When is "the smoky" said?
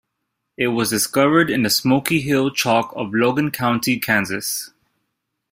1.61-2.21